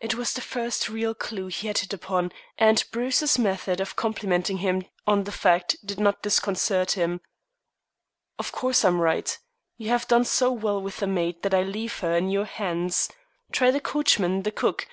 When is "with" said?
10.82-10.96